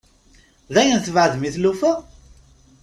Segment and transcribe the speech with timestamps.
[0.73, 1.93] Dayen tbeɛɛdem i tlufa?